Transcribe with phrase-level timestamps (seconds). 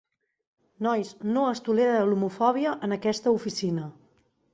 [0.85, 3.85] Nois, no es tolera l'homofòbia en aquesta oficina.